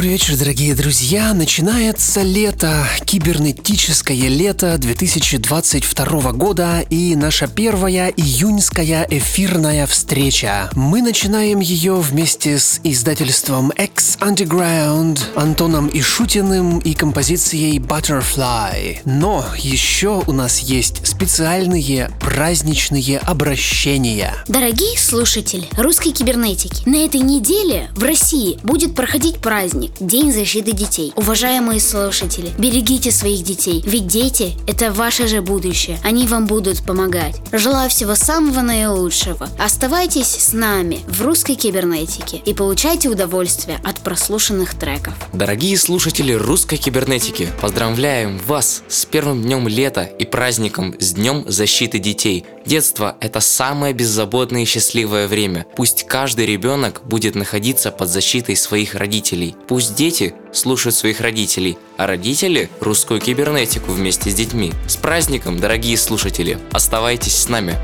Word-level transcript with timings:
Добрый 0.00 0.12
вечер, 0.12 0.38
дорогие 0.38 0.74
друзья. 0.74 1.34
Начинается 1.34 2.22
лето, 2.22 2.86
кибернетическое 3.04 4.28
лето 4.28 4.78
2022 4.78 6.32
года 6.32 6.80
и 6.88 7.14
наша 7.14 7.46
первая 7.46 8.08
июньская 8.08 9.06
эфирная 9.10 9.86
встреча. 9.86 10.70
Мы 10.74 11.02
начинаем 11.02 11.60
ее 11.60 11.96
вместе 11.96 12.58
с 12.58 12.80
издательством 12.82 13.72
X 13.72 14.16
Underground, 14.22 15.20
Антоном 15.36 15.90
Ишутиным 15.92 16.78
и 16.78 16.94
композицией 16.94 17.78
Butterfly. 17.78 19.00
Но 19.04 19.44
еще 19.58 20.24
у 20.26 20.32
нас 20.32 20.60
есть 20.60 21.06
специальные 21.06 22.10
праздничные 22.20 23.18
обращения. 23.18 24.34
Дорогие 24.48 24.98
слушатели 24.98 25.68
русской 25.76 26.12
кибернетики, 26.12 26.88
на 26.88 27.04
этой 27.04 27.20
неделе 27.20 27.90
в 27.94 28.02
России 28.02 28.58
будет 28.62 28.94
проходить 28.94 29.40
праздник 29.40 29.89
День 29.98 30.32
защиты 30.32 30.72
детей. 30.72 31.12
Уважаемые 31.16 31.80
слушатели, 31.80 32.52
берегите 32.58 33.10
своих 33.10 33.42
детей, 33.42 33.82
ведь 33.86 34.06
дети– 34.06 34.52
это 34.66 34.92
ваше 34.92 35.26
же 35.26 35.42
будущее. 35.42 35.98
Они 36.04 36.26
вам 36.26 36.46
будут 36.46 36.82
помогать. 36.84 37.36
Желаю 37.52 37.90
всего 37.90 38.14
самого 38.14 38.60
наилучшего. 38.60 39.48
Оставайтесь 39.58 40.28
с 40.28 40.52
нами 40.52 41.00
в 41.08 41.22
русской 41.22 41.54
кибернетике 41.54 42.38
и 42.44 42.54
получайте 42.54 43.08
удовольствие 43.08 43.80
от 43.84 44.00
прослушанных 44.00 44.74
треков. 44.74 45.14
Дорогие 45.32 45.76
слушатели 45.76 46.32
русской 46.32 46.76
кибернетики, 46.76 47.48
поздравляем 47.60 48.38
вас 48.46 48.82
с 48.88 49.04
первым 49.04 49.42
днем 49.42 49.68
лета 49.68 50.02
и 50.02 50.24
праздником 50.24 50.94
с 50.98 51.12
Днем 51.12 51.44
защиты 51.46 51.98
детей. 51.98 52.44
Детство– 52.66 53.16
это 53.20 53.40
самое 53.40 53.94
беззаботное 53.94 54.62
и 54.62 54.66
счастливое 54.66 55.26
время. 55.26 55.66
Пусть 55.76 56.06
каждый 56.06 56.46
ребенок 56.46 57.02
будет 57.04 57.34
находиться 57.34 57.90
под 57.90 58.08
защитой 58.08 58.54
своих 58.54 58.94
родителей. 58.94 59.56
Пусть 59.66 59.94
дети 59.94 60.34
слушают 60.52 60.94
своих 60.94 61.20
родителей, 61.20 61.78
а 61.96 62.06
родители– 62.06 62.68
русскую 62.80 63.20
кибернетику 63.20 63.92
вместе 63.92 64.30
с 64.30 64.34
детьми. 64.34 64.72
С 64.86 64.96
праздником, 64.96 65.58
дорогие 65.58 65.96
слушатели! 65.96 66.58
Оставайтесь 66.72 67.36
с 67.36 67.48
нами! 67.48 67.76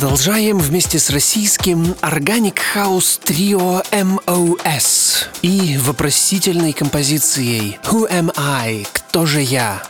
Продолжаем 0.00 0.58
вместе 0.58 0.96
с 1.00 1.10
российским 1.10 1.82
Organic 2.02 2.56
House 2.72 3.20
Trio 3.20 3.84
MOS 3.90 5.26
и 5.42 5.76
вопросительной 5.78 6.72
композицией 6.72 7.80
Who 7.82 8.08
Am 8.08 8.32
I? 8.36 8.86
Кто 8.92 9.26
же 9.26 9.40
я? 9.40 9.82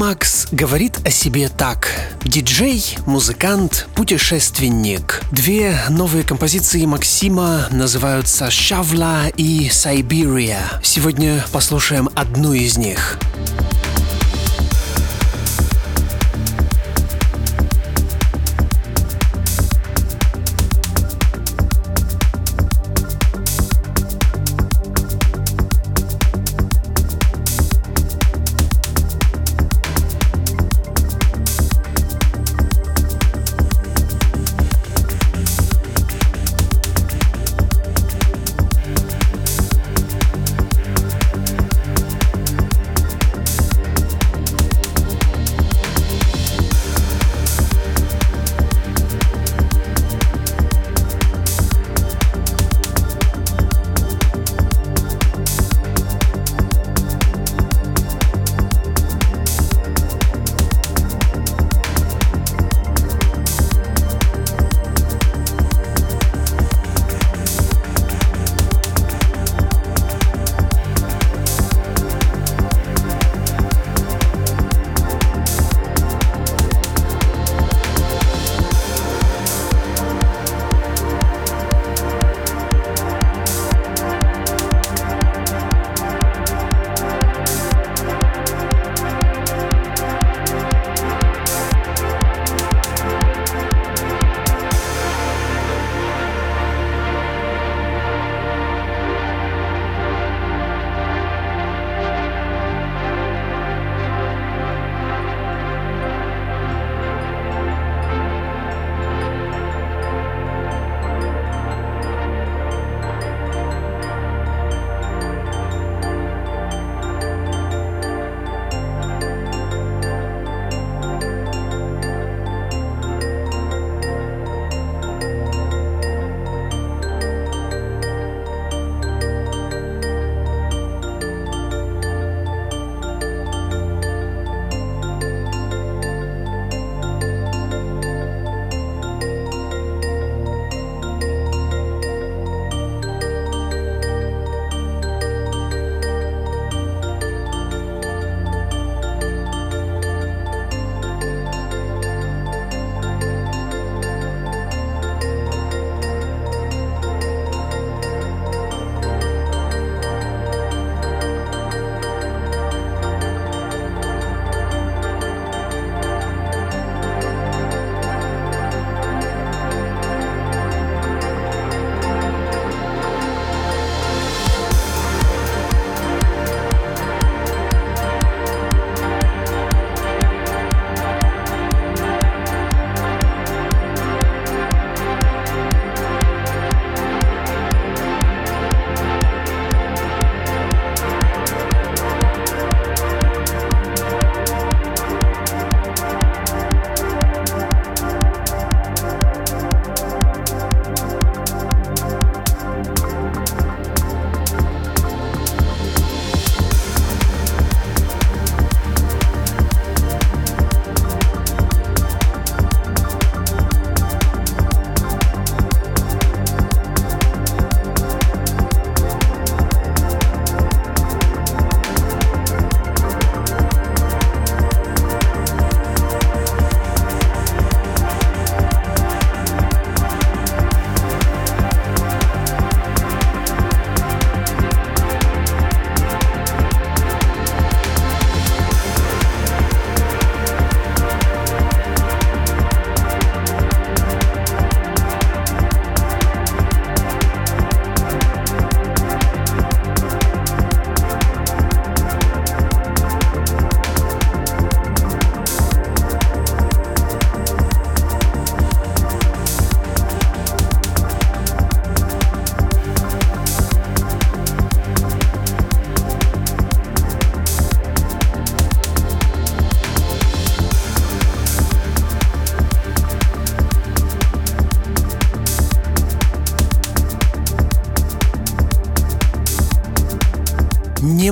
Лемакс 0.00 0.48
говорит 0.50 0.98
о 1.04 1.10
себе 1.10 1.50
так. 1.50 1.88
Диджей, 2.24 2.96
музыкант, 3.04 3.86
путешественник. 3.94 5.20
Две 5.30 5.76
новые 5.90 6.24
композиции 6.24 6.86
Максима 6.86 7.68
называются 7.70 8.50
«Шавла» 8.50 9.28
и 9.28 9.68
«Сайбирия». 9.68 10.62
Сегодня 10.82 11.44
послушаем 11.52 12.08
одну 12.14 12.54
из 12.54 12.78
них. 12.78 13.19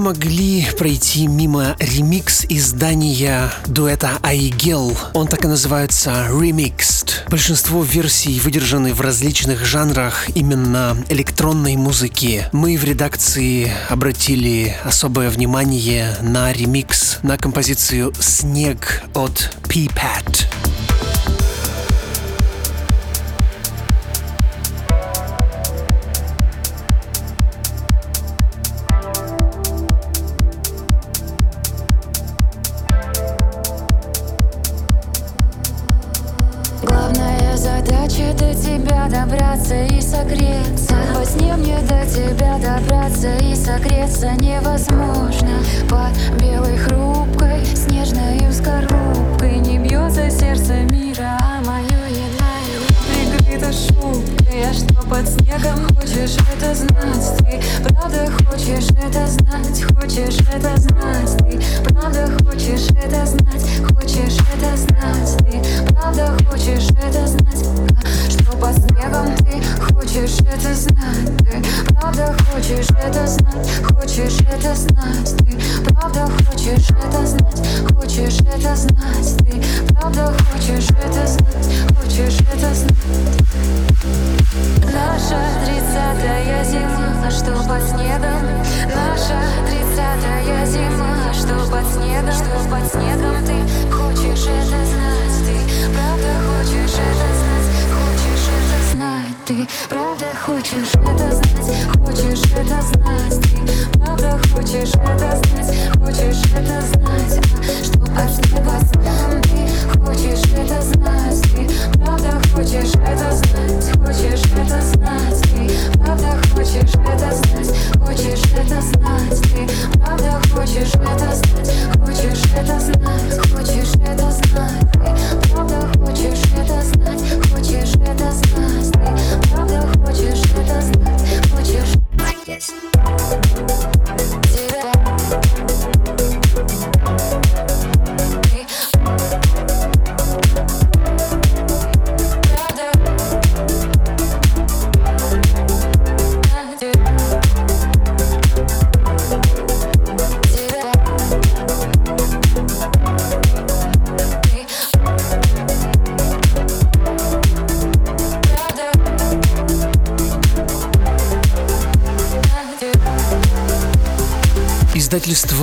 могли 0.09 0.65
пройти 0.79 1.27
мимо 1.27 1.77
ремикс 1.79 2.47
издания 2.49 3.53
дуэта 3.67 4.13
Айгел. 4.23 4.97
Он 5.13 5.27
так 5.27 5.45
и 5.45 5.49
называется 5.49 6.29
Remixed. 6.31 7.29
Большинство 7.29 7.83
версий 7.83 8.41
выдержаны 8.41 8.95
в 8.95 9.03
различных 9.03 9.67
жанрах 9.67 10.31
именно 10.35 10.97
электронной 11.11 11.77
музыки. 11.77 12.49
Мы 12.53 12.79
в 12.79 12.85
редакции 12.85 13.71
обратили 13.91 14.75
особое 14.83 15.29
внимание 15.29 16.17
на 16.23 16.55
ремикс, 16.55 17.19
на 17.23 17.37
композицию 17.37 18.15
«Снег» 18.19 19.03
от 19.13 19.51
P-Pat. 19.69 20.28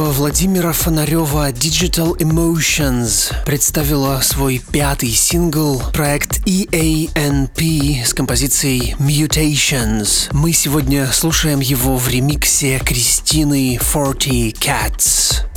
Владимира 0.04 0.74
Фонарева 0.74 1.52
Digital 1.52 2.18
Emotions 2.18 3.34
представила 3.46 4.20
свой 4.20 4.62
пятый 4.72 5.12
сингл, 5.12 5.82
проект 5.94 6.46
EANP 6.46 8.04
с 8.04 8.14
композицией 8.14 8.96
Mutations. 9.00 10.28
Мы 10.34 10.52
сегодня 10.52 11.08
слушаем 11.08 11.62
его 11.62 11.96
в 11.96 12.10
ремиксе 12.10 12.80
Кристины 12.80 13.80
40 13.82 14.18
Cats. 14.60 15.55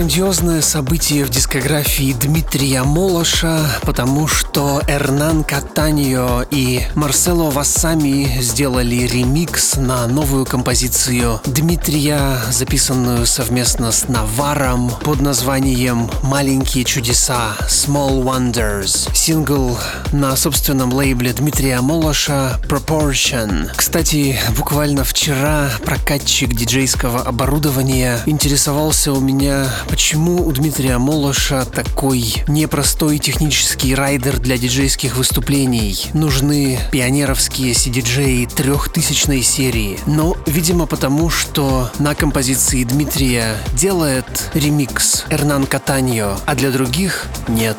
Грандиозное 0.00 0.62
событие 0.62 1.26
в 1.26 1.28
дискографии 1.28 2.14
Дмитрия 2.18 2.84
Молоша, 2.84 3.60
потому 3.82 4.26
что 4.26 4.49
Эрнан 4.56 5.44
Катаньо 5.44 6.44
и 6.50 6.82
Марсело 6.94 7.50
Вассами 7.50 8.40
сделали 8.40 9.06
ремикс 9.06 9.76
на 9.76 10.06
новую 10.08 10.44
композицию 10.44 11.40
Дмитрия, 11.44 12.38
записанную 12.50 13.26
совместно 13.26 13.92
с 13.92 14.08
Наваром 14.08 14.90
под 15.02 15.20
названием 15.20 16.10
«Маленькие 16.22 16.84
чудеса» 16.84 17.56
Small 17.68 18.24
Wonders. 18.24 19.14
Сингл 19.14 19.78
на 20.12 20.34
собственном 20.36 20.92
лейбле 20.92 21.32
Дмитрия 21.32 21.80
Молоша 21.80 22.58
Proportion. 22.68 23.70
Кстати, 23.76 24.38
буквально 24.56 25.04
вчера 25.04 25.70
прокатчик 25.84 26.52
диджейского 26.52 27.22
оборудования 27.22 28.18
интересовался 28.26 29.12
у 29.12 29.20
меня, 29.20 29.66
почему 29.88 30.44
у 30.44 30.50
Дмитрия 30.50 30.98
Молоша 30.98 31.64
такой 31.64 32.42
непростой 32.48 33.18
технический 33.18 33.94
райдер 33.94 34.39
для 34.42 34.58
диджейских 34.58 35.16
выступлений. 35.16 36.10
Нужны 36.14 36.78
пионеровские 36.92 37.72
CDJ 37.72 38.54
трехтысячной 38.54 39.42
серии. 39.42 39.98
Но, 40.06 40.36
видимо, 40.46 40.86
потому 40.86 41.30
что 41.30 41.90
на 41.98 42.14
композиции 42.14 42.84
Дмитрия 42.84 43.56
делает 43.74 44.50
ремикс 44.54 45.24
Эрнан 45.30 45.66
Катаньо, 45.66 46.38
а 46.46 46.54
для 46.54 46.70
других 46.70 47.26
нет. 47.48 47.76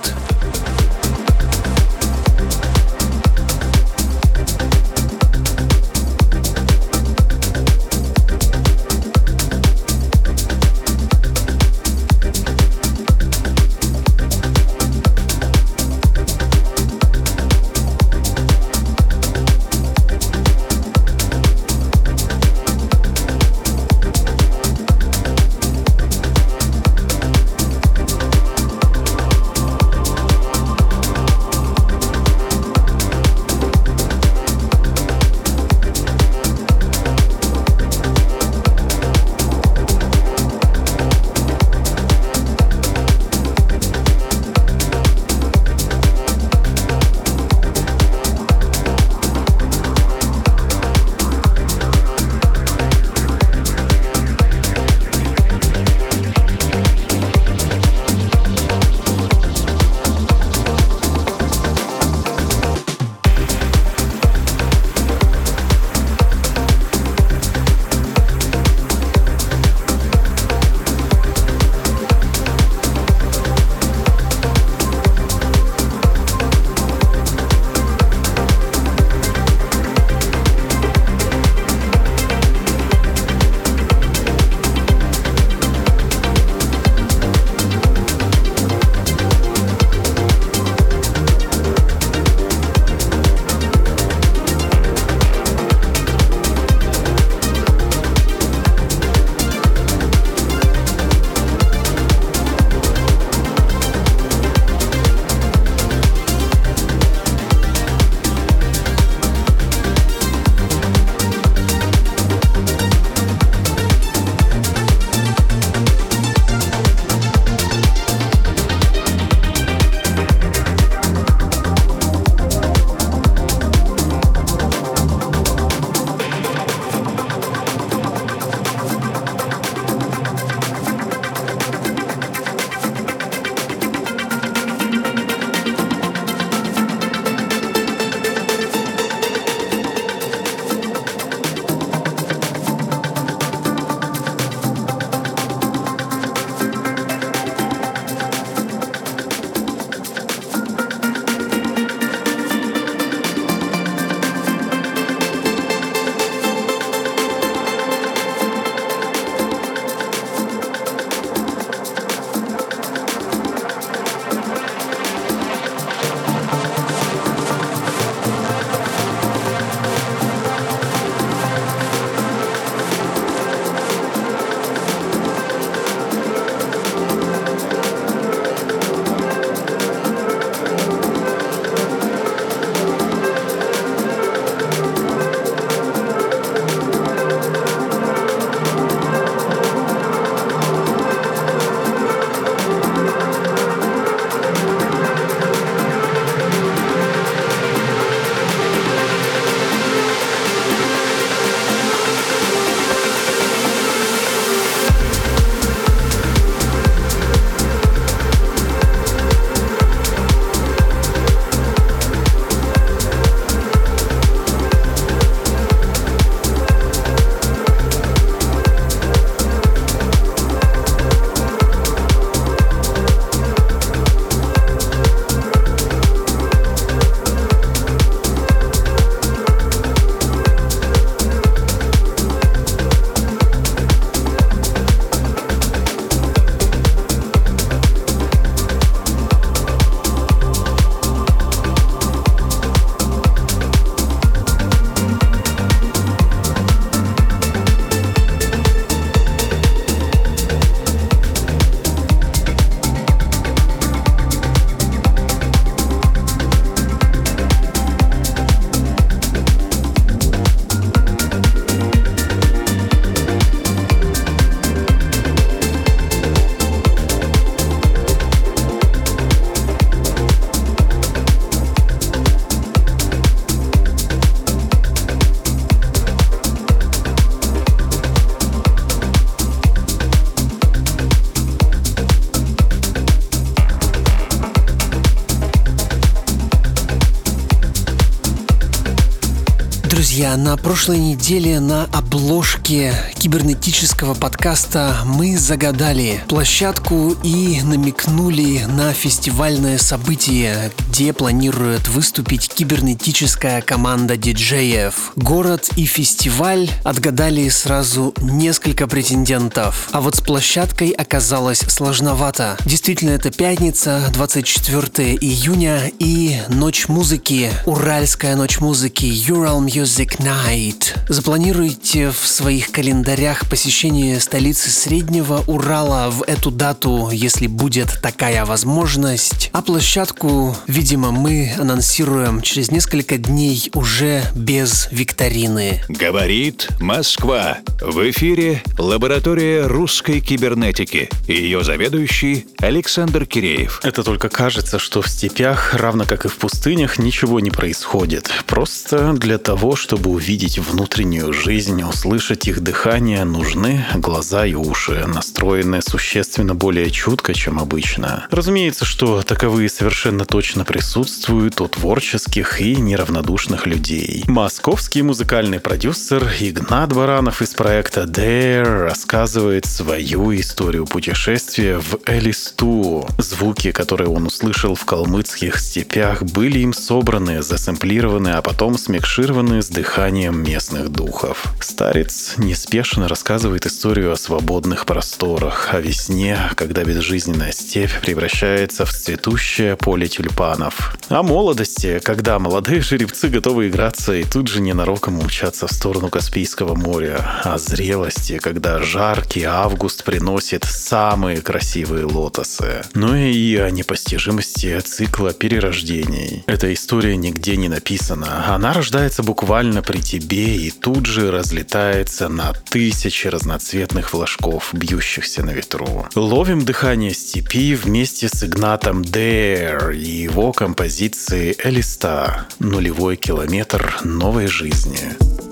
Друзья, 290.11 290.35
на 290.35 290.57
прошлой 290.57 290.97
неделе 290.97 291.61
на 291.61 291.85
обложке 291.85 292.93
кибернетического 293.17 294.13
подкаста 294.13 294.97
мы 295.05 295.37
загадали 295.37 296.21
площадку 296.27 297.15
и 297.23 297.61
намекнули 297.63 298.65
на 298.67 298.91
фестивальное 298.91 299.77
событие, 299.77 300.73
где 301.01 301.13
планирует 301.13 301.87
выступить 301.87 302.47
кибернетическая 302.47 303.63
команда 303.63 304.17
диджеев. 304.17 305.13
Город 305.15 305.67
и 305.75 305.85
фестиваль 305.85 306.69
отгадали 306.83 307.49
сразу 307.49 308.13
несколько 308.21 308.85
претендентов, 308.85 309.89
а 309.93 309.99
вот 309.99 310.17
с 310.17 310.21
площадкой 310.21 310.91
оказалось 310.91 311.61
сложновато. 311.61 312.55
Действительно, 312.65 313.09
это 313.09 313.31
пятница, 313.31 314.03
24 314.13 315.15
июня 315.15 315.91
и 315.97 316.39
ночь 316.49 316.87
музыки, 316.87 317.49
Уральская 317.65 318.35
ночь 318.35 318.59
музыки, 318.59 319.05
Ural 319.05 319.65
Music 319.65 320.19
Night. 320.19 320.95
Запланируйте 321.09 322.11
в 322.11 322.27
своих 322.27 322.71
календарях 322.71 323.49
посещение 323.49 324.19
столицы 324.19 324.69
Среднего 324.69 325.43
Урала 325.47 326.11
в 326.11 326.21
эту 326.21 326.51
дату, 326.51 327.09
если 327.11 327.47
будет 327.47 327.99
такая 328.03 328.45
возможность. 328.45 329.49
А 329.51 329.63
площадку, 329.63 330.55
видимо, 330.67 330.90
мы 330.97 331.53
анонсируем 331.57 332.41
через 332.41 332.71
несколько 332.71 333.17
дней 333.17 333.69
уже 333.73 334.23
без 334.35 334.87
викторины. 334.91 335.81
Говорит 335.87 336.67
Москва. 336.79 337.59
В 337.79 338.09
эфире 338.11 338.61
лаборатория 338.77 339.67
русской 339.67 340.19
кибернетики. 340.19 341.09
Ее 341.27 341.63
заведующий 341.63 342.45
Александр 342.57 343.25
Киреев. 343.25 343.79
Это 343.83 344.03
только 344.03 344.29
кажется, 344.29 344.79
что 344.79 345.01
в 345.01 345.07
степях, 345.07 345.73
равно 345.75 346.05
как 346.05 346.25
и 346.25 346.27
в 346.27 346.35
пустынях, 346.35 346.99
ничего 346.99 347.39
не 347.39 347.51
происходит. 347.51 348.31
Просто 348.45 349.13
для 349.13 349.37
того, 349.37 349.75
чтобы 349.75 350.09
увидеть 350.09 350.59
внутреннюю 350.59 351.33
жизнь, 351.33 351.81
услышать 351.83 352.47
их 352.47 352.61
дыхание, 352.61 353.23
нужны 353.23 353.85
глаза 353.95 354.45
и 354.45 354.53
уши, 354.53 355.05
настроенные 355.07 355.81
существенно 355.81 356.55
более 356.55 356.89
чутко, 356.89 357.33
чем 357.33 357.59
обычно. 357.59 358.27
Разумеется, 358.29 358.85
что 358.85 359.21
таковые 359.21 359.69
совершенно 359.69 360.25
точно 360.25 360.65
присутствуют 360.71 361.59
у 361.59 361.67
творческих 361.67 362.61
и 362.61 362.77
неравнодушных 362.77 363.67
людей. 363.67 364.23
Московский 364.27 365.01
музыкальный 365.01 365.59
продюсер 365.59 366.25
Игнат 366.39 366.93
Баранов 366.93 367.41
из 367.41 367.49
проекта 367.49 368.03
Dare 368.03 368.85
рассказывает 368.85 369.65
свою 369.65 370.33
историю 370.33 370.85
путешествия 370.85 371.77
в 371.77 371.99
Элисту. 372.07 373.05
Звуки, 373.17 373.73
которые 373.73 374.07
он 374.07 374.27
услышал 374.27 374.75
в 374.75 374.85
калмыцких 374.85 375.59
степях, 375.59 376.23
были 376.23 376.59
им 376.59 376.71
собраны, 376.71 377.43
засэмплированы, 377.43 378.29
а 378.29 378.41
потом 378.41 378.77
смикшированы 378.77 379.61
с 379.61 379.67
дыханием 379.67 380.41
местных 380.41 380.87
духов. 380.87 381.47
Старец 381.59 382.35
неспешно 382.37 383.09
рассказывает 383.09 383.65
историю 383.65 384.13
о 384.13 384.15
свободных 384.15 384.85
просторах, 384.85 385.73
о 385.73 385.81
весне, 385.81 386.39
когда 386.55 386.85
безжизненная 386.85 387.51
степь 387.51 387.99
превращается 387.99 388.85
в 388.85 388.93
цветущее 388.93 389.75
поле 389.75 390.07
тюльпанов. 390.07 390.60
О 391.09 391.23
молодости, 391.23 391.99
когда 392.03 392.39
молодые 392.39 392.81
жеребцы 392.81 393.29
готовы 393.29 393.69
играться 393.69 394.13
и 394.13 394.23
тут 394.23 394.47
же 394.47 394.61
ненароком 394.61 395.19
умчаться 395.19 395.67
в 395.67 395.71
сторону 395.71 396.09
Каспийского 396.09 396.75
моря. 396.75 397.41
О 397.43 397.57
зрелости, 397.57 398.37
когда 398.37 398.81
жаркий 398.81 399.43
август 399.43 400.03
приносит 400.03 400.63
самые 400.65 401.41
красивые 401.41 402.05
лотосы. 402.05 402.83
Ну 402.93 403.15
и 403.15 403.55
о 403.57 403.69
непостижимости 403.71 404.79
цикла 404.79 405.33
перерождений. 405.33 406.43
Эта 406.47 406.73
история 406.73 407.17
нигде 407.17 407.57
не 407.57 407.67
написана. 407.67 408.53
Она 408.53 408.73
рождается 408.73 409.23
буквально 409.23 409.81
при 409.81 409.99
тебе 409.99 410.55
и 410.55 410.71
тут 410.71 411.05
же 411.05 411.31
разлетается 411.31 412.29
на 412.29 412.53
тысячи 412.53 413.27
разноцветных 413.27 414.09
флажков, 414.09 414.69
бьющихся 414.73 415.43
на 415.43 415.51
ветру. 415.51 416.07
Ловим 416.15 416.63
дыхание 416.65 417.13
степи 417.13 417.75
вместе 417.75 418.29
с 418.29 418.43
Игнатом 418.43 419.03
Дэр 419.03 419.91
и 419.91 420.05
его 420.05 420.50
композицией 420.51 421.55
Элиста 421.63 422.47
«Нулевой 422.59 423.15
километр 423.15 423.99
новой 424.03 424.47
жизни». 424.47 425.50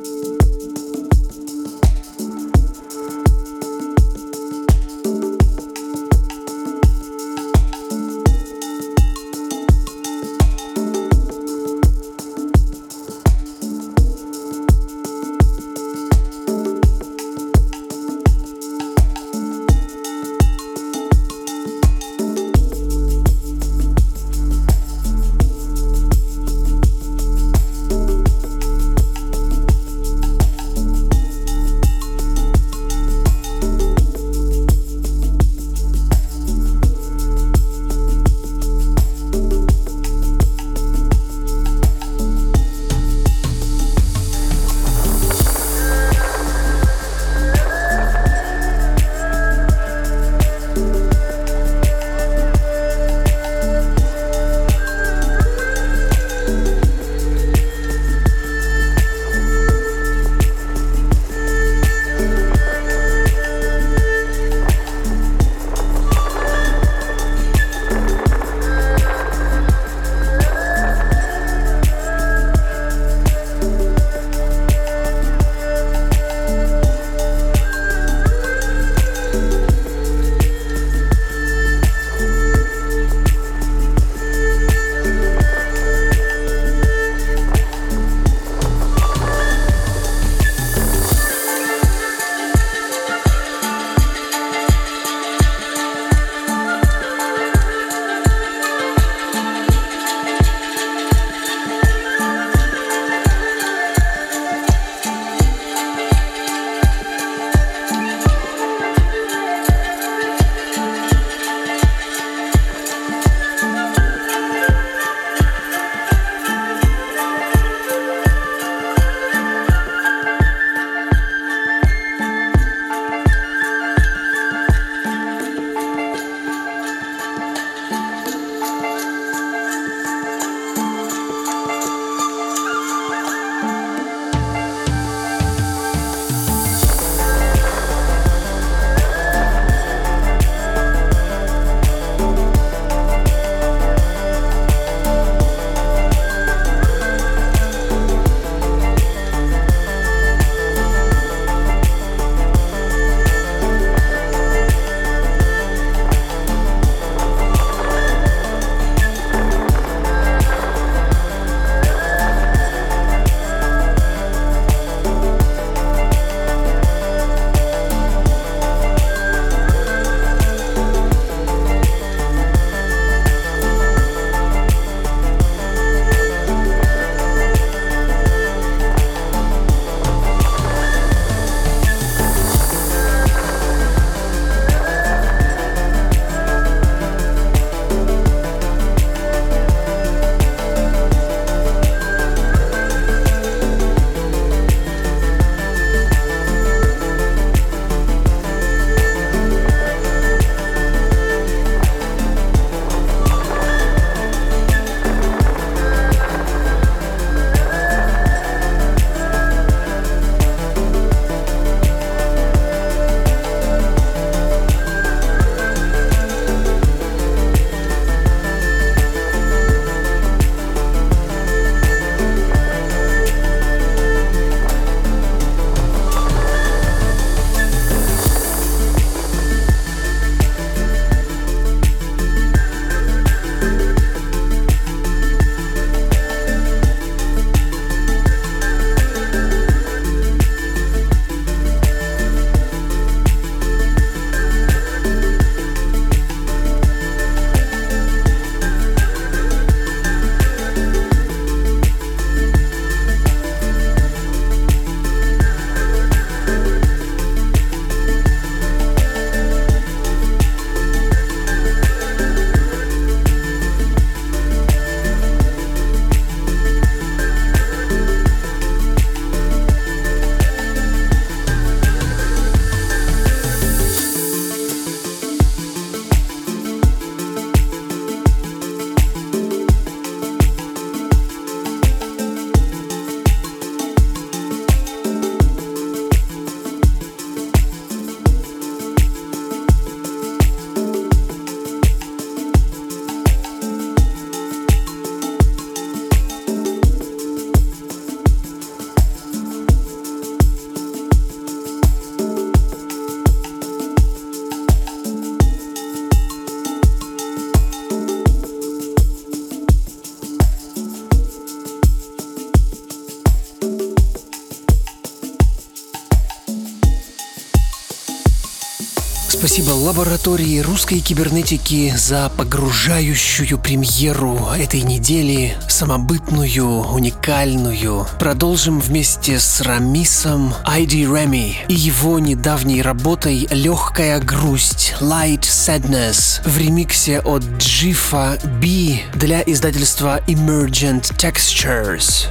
Спасибо 319.49 319.71
лаборатории 319.71 320.59
русской 320.59 320.99
кибернетики 320.99 321.91
за 321.97 322.31
погружающую 322.37 323.57
премьеру 323.57 324.37
этой 324.55 324.81
недели, 324.81 325.57
самобытную, 325.67 326.67
уникальную. 326.93 328.05
Продолжим 328.19 328.79
вместе 328.79 329.39
с 329.39 329.61
Рамисом 329.61 330.53
Айди 330.65 331.03
Реми 331.03 331.57
и 331.67 331.73
его 331.73 332.19
недавней 332.19 332.83
работой 332.83 333.47
«Легкая 333.49 334.19
грусть» 334.19 334.93
Light 335.01 335.41
Sadness 335.41 336.47
в 336.47 336.55
ремиксе 336.55 337.19
от 337.19 337.43
Джифа 337.57 338.37
B 338.61 338.99
для 339.15 339.41
издательства 339.41 340.21
Emergent 340.27 341.11
Textures. 341.17 342.27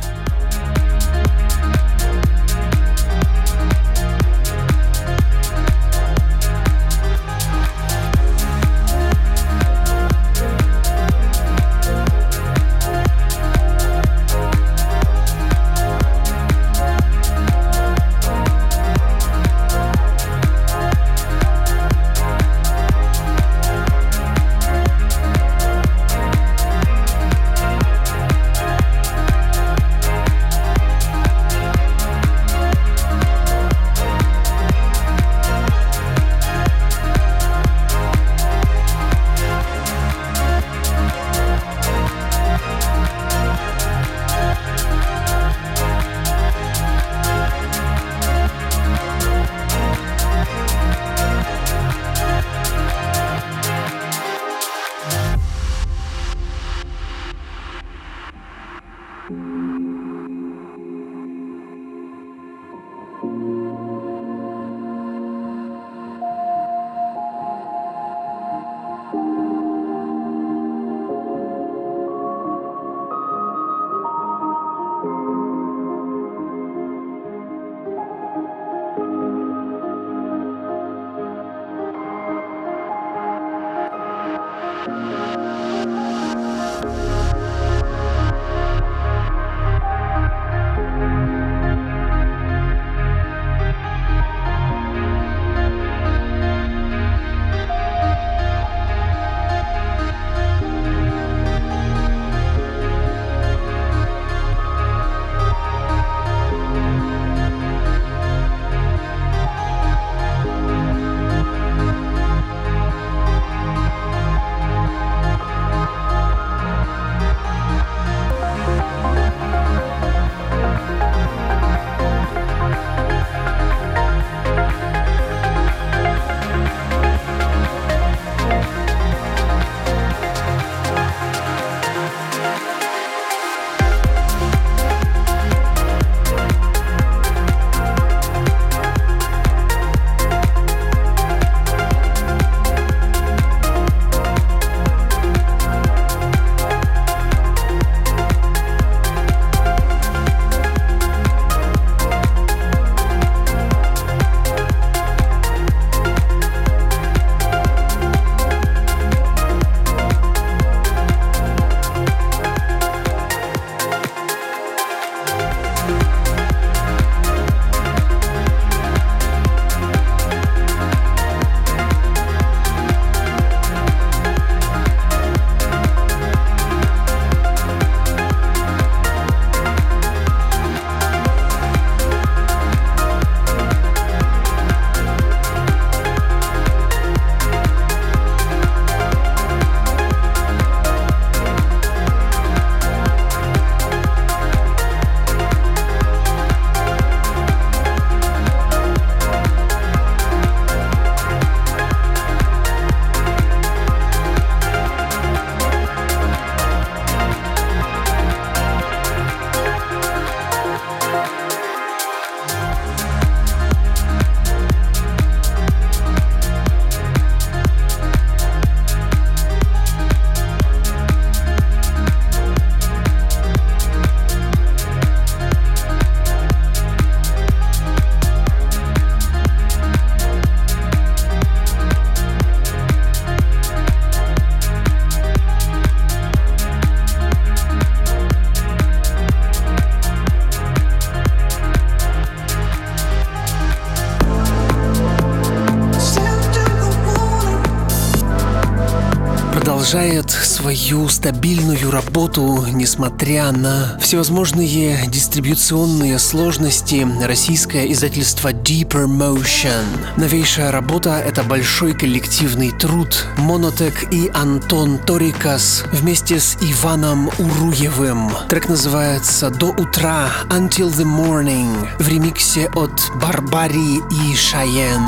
Стабильную 251.18 251.90
работу, 251.90 252.64
несмотря 252.70 253.50
на 253.50 253.98
всевозможные 254.00 255.04
дистрибуционные 255.08 256.16
сложности, 256.20 257.04
российское 257.20 257.90
издательство 257.90 258.52
Deeper 258.52 259.06
Motion. 259.06 259.82
Новейшая 260.16 260.70
работа— 260.70 261.18
это 261.26 261.42
большой 261.42 261.94
коллективный 261.94 262.70
труд. 262.70 263.26
Монотек 263.36 264.12
и 264.12 264.30
Антон 264.32 264.98
Торикас 264.98 265.82
вместе 265.90 266.38
с 266.38 266.56
Иваном 266.60 267.30
Уруевым. 267.38 268.30
Трек 268.48 268.68
называется 268.68 269.50
«До 269.50 269.70
утра» 269.70 270.30
Until 270.50 270.88
the 270.88 271.04
Morning 271.04 271.88
в 271.98 272.06
ремиксе 272.06 272.70
от 272.76 273.10
Барбари 273.20 273.96
и 273.96 274.36
Шайен. 274.36 275.02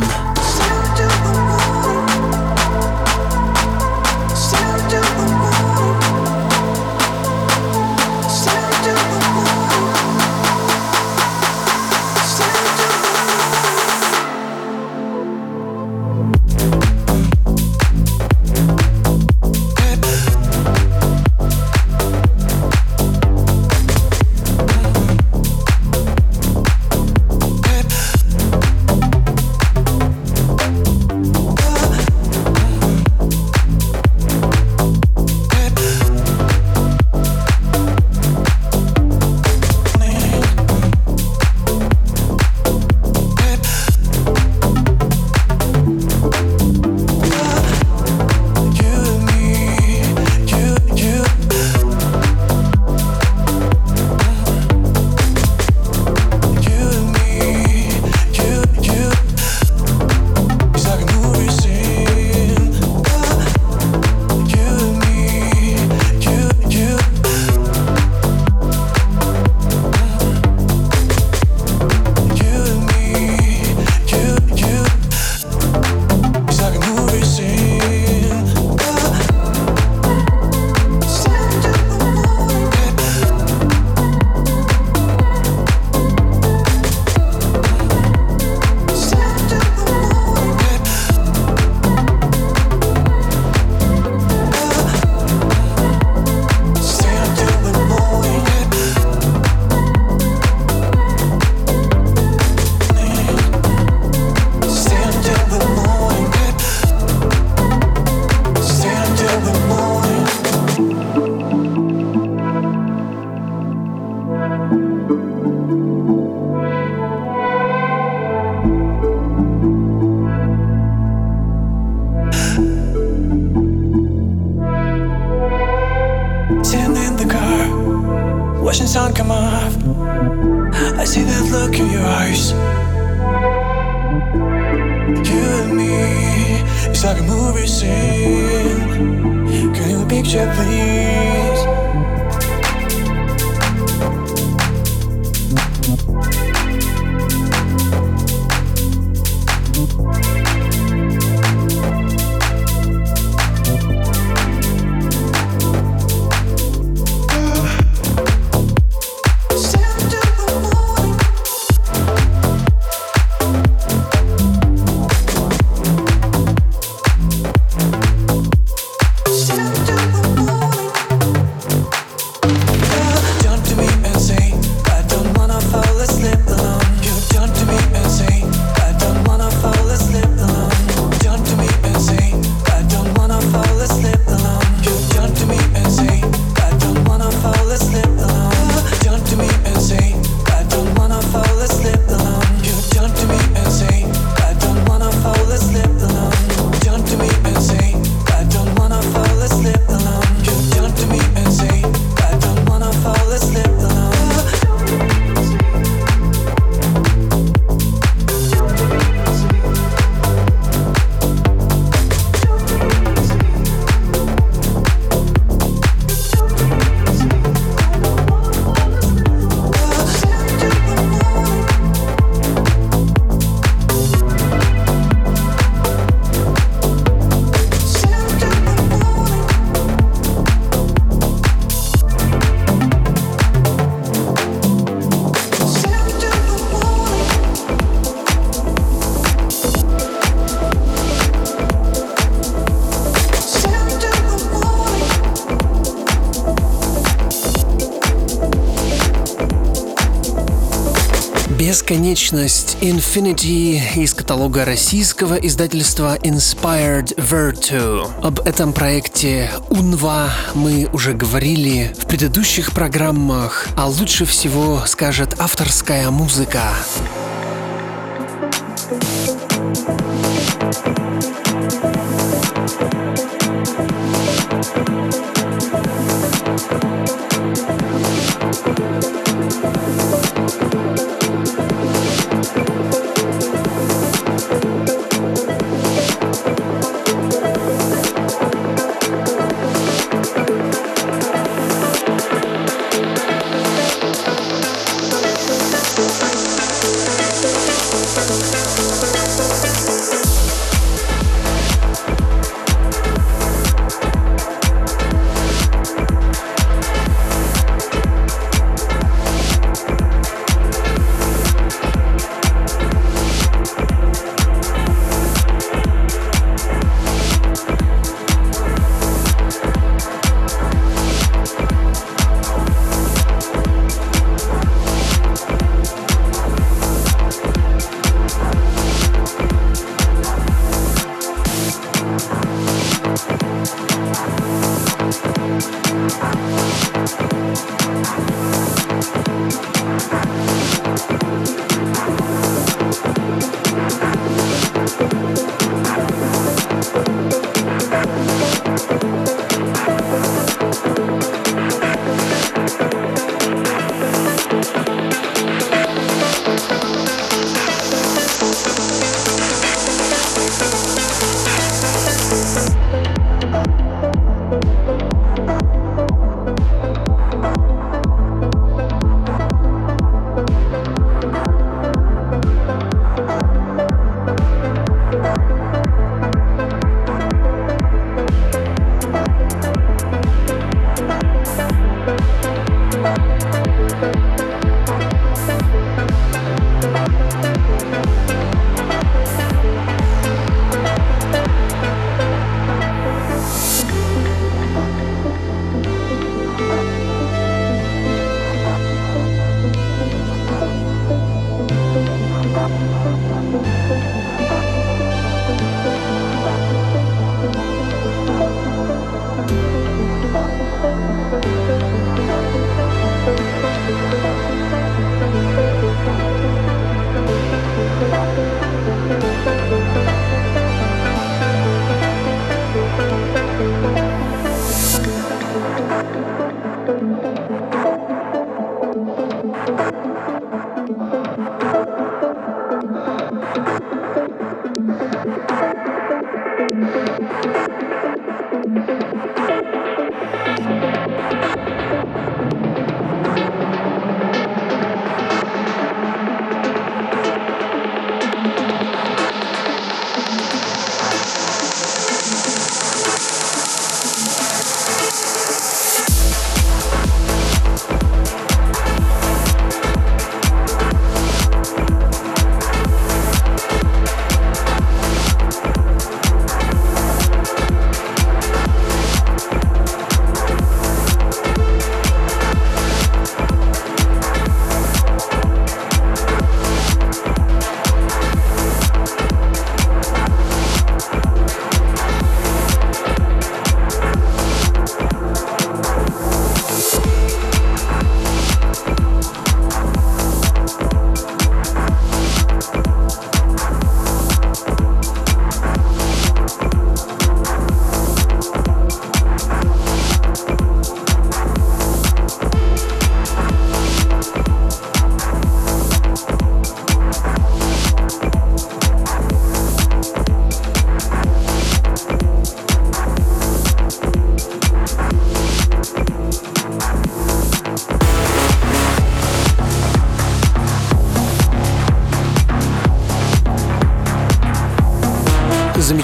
Бесконечность 251.90 252.76
Infinity 252.82 253.80
из 253.96 254.14
каталога 254.14 254.64
российского 254.64 255.34
издательства 255.34 256.16
Inspired 256.18 257.16
Virtue. 257.16 258.08
Об 258.22 258.38
этом 258.38 258.72
проекте 258.72 259.50
Унва 259.70 260.30
мы 260.54 260.88
уже 260.92 261.14
говорили 261.14 261.92
в 261.98 262.06
предыдущих 262.06 262.70
программах, 262.70 263.66
а 263.74 263.88
лучше 263.88 264.24
всего 264.24 264.84
скажет 264.86 265.34
авторская 265.40 266.12
музыка. 266.12 266.62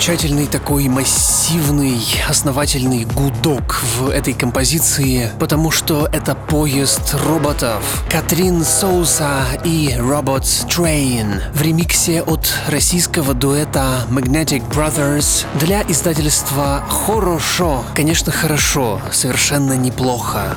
Замечательный 0.06 0.46
такой 0.46 0.86
массивный, 0.86 2.00
основательный 2.28 3.04
гудок 3.04 3.82
в 3.98 4.08
этой 4.08 4.34
композиции, 4.34 5.32
потому 5.40 5.72
что 5.72 6.08
это 6.12 6.36
поезд 6.36 7.16
роботов. 7.26 8.04
Катрин 8.08 8.64
Соуса 8.64 9.42
и 9.64 9.96
Робот 9.98 10.44
Train 10.44 11.42
в 11.52 11.60
ремиксе 11.60 12.22
от 12.22 12.46
российского 12.68 13.34
дуэта 13.34 14.06
Magnetic 14.08 14.62
Brothers 14.70 15.44
для 15.58 15.82
издательства 15.82 16.84
«Хорошо». 16.88 17.82
Конечно, 17.96 18.30
хорошо, 18.30 19.00
совершенно 19.10 19.72
неплохо. 19.72 20.56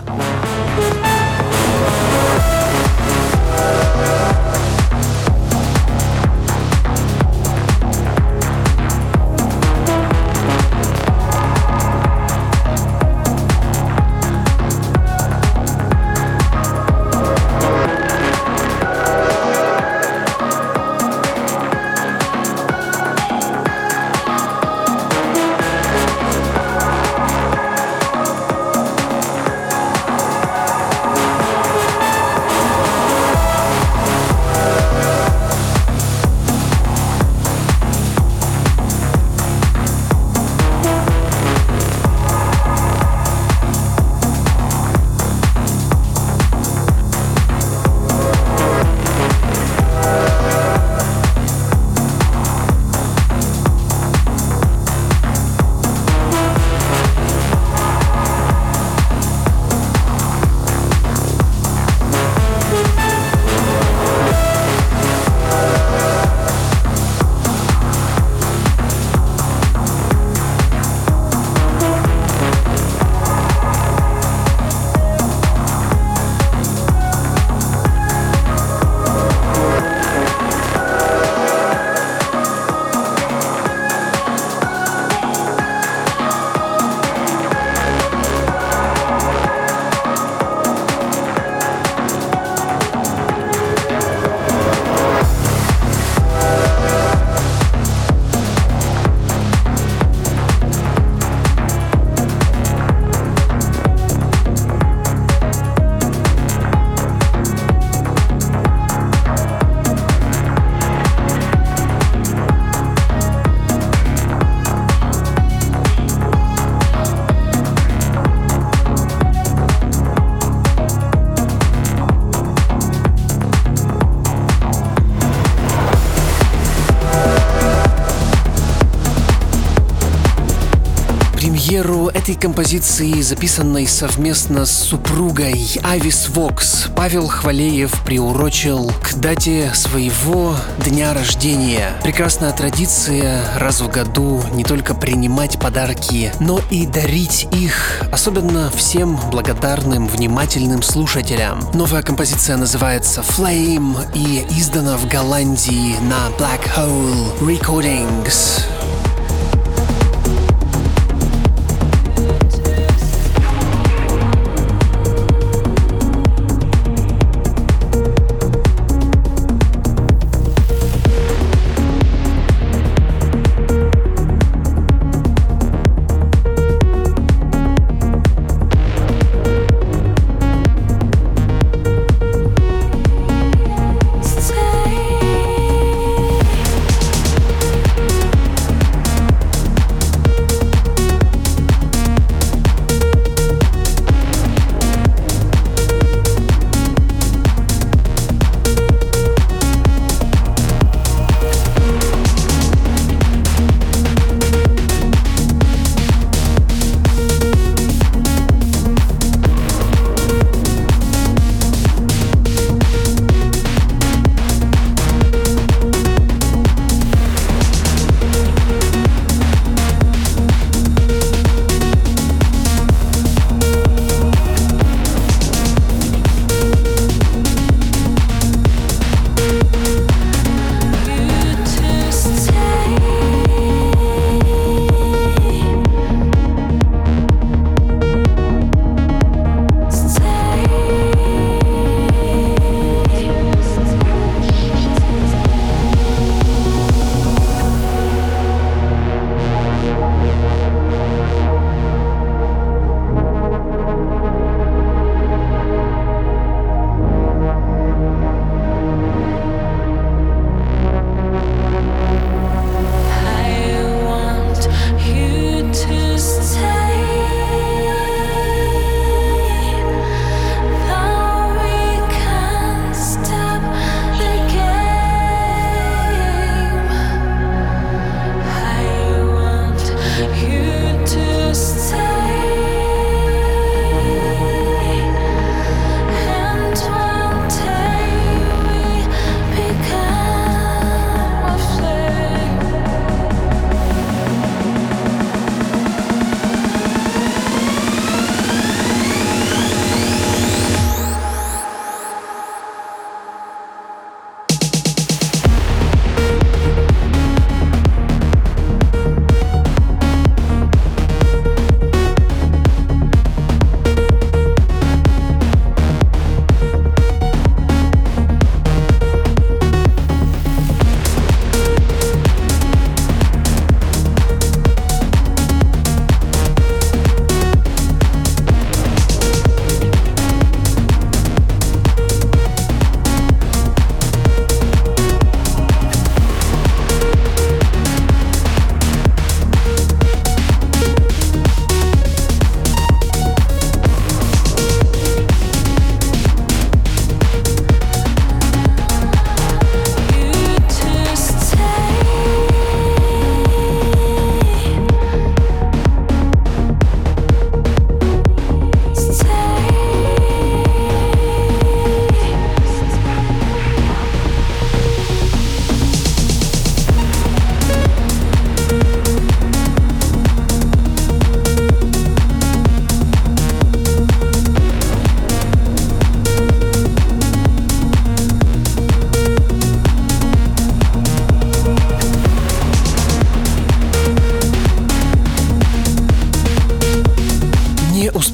Этой 132.30 132.42
композиции, 132.42 133.22
записанной 133.22 133.88
совместно 133.88 134.68
с 134.68 134.72
супругой 134.72 135.66
Авис 135.84 136.30
Вокс, 136.30 136.86
Павел 136.96 137.28
Хвалеев 137.28 138.04
приурочил 138.06 138.92
к 139.02 139.16
дате 139.16 139.72
своего 139.74 140.56
дня 140.86 141.16
рождения. 141.16 141.94
Прекрасная 142.04 142.52
традиция 142.52 143.42
раз 143.58 143.82
в 143.82 143.90
году 143.90 144.44
не 144.54 144.64
только 144.64 144.94
принимать 144.94 145.60
подарки, 145.60 146.32
но 146.40 146.60
и 146.70 146.86
дарить 146.86 147.48
их, 147.52 148.04
особенно 148.12 148.70
всем 148.70 149.20
благодарным, 149.32 150.08
внимательным 150.08 150.84
слушателям. 150.84 151.68
Новая 151.74 152.04
композиция 152.04 152.58
называется 152.58 153.22
Flame 153.22 153.98
и 154.14 154.46
издана 154.52 154.98
в 154.98 155.08
Голландии 155.08 155.96
на 156.02 156.30
Black 156.38 156.62
Hole 156.78 157.40
Recordings. 157.40 158.69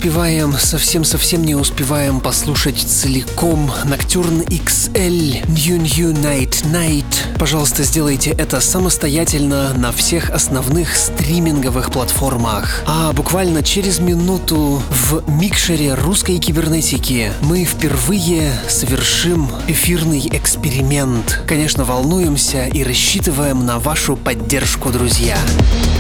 Успеваем, 0.06 0.54
совсем-совсем 0.54 1.44
не 1.44 1.56
успеваем 1.56 2.20
послушать 2.20 2.78
целиком 2.78 3.72
Nocturne 3.86 4.46
XL 4.46 5.44
New 5.48 5.78
New 5.78 6.14
Night 6.14 6.64
Night. 6.72 7.40
Пожалуйста, 7.40 7.82
сделайте 7.82 8.30
это 8.30 8.62
самостоятельно 8.62 9.74
на 9.74 9.92
всех 9.92 10.30
основных 10.30 10.96
стриминговых 10.96 11.90
платформах. 11.90 12.84
А 12.86 13.14
буквально 13.14 13.64
через 13.64 13.98
минуту 13.98 14.80
в 14.92 15.28
микшере 15.28 15.96
русской 15.96 16.38
кибернетики 16.38 17.32
мы 17.42 17.66
впервые 17.66 18.52
совершим 18.70 19.50
эфирный 19.68 20.30
эксперимент. 20.32 21.42
Конечно, 21.48 21.84
волнуемся 21.84 22.68
и 22.68 22.84
рассчитываем 22.84 23.66
на 23.66 23.80
вашу 23.80 24.16
поддержку, 24.16 24.92
друзья. 24.92 25.36
Русская 25.36 25.95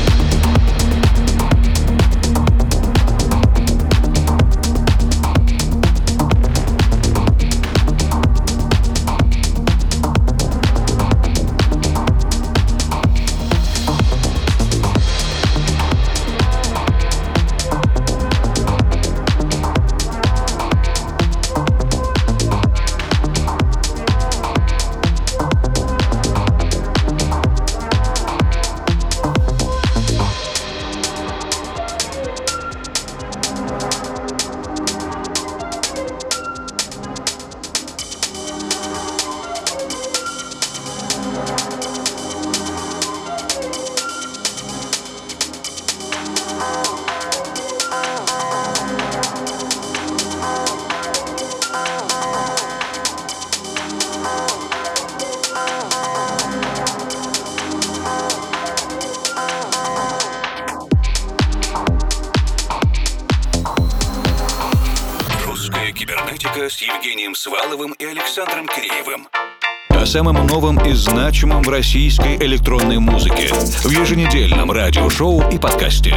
О 70.16 70.18
самом 70.18 70.48
новом 70.48 70.78
и 70.78 70.94
значимом 70.94 71.62
в 71.62 71.68
российской 71.68 72.38
электронной 72.38 73.00
музыке 73.00 73.50
в 73.54 73.90
еженедельном 73.90 74.72
радиошоу 74.72 75.50
и 75.52 75.58
подкасте. 75.58 76.16